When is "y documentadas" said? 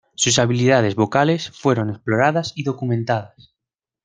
2.55-3.53